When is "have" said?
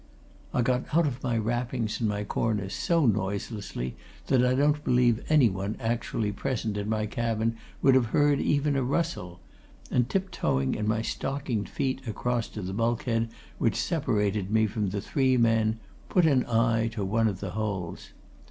7.93-8.07